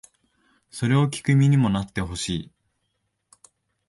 [0.71, 2.51] それを聴く身にもなってほしい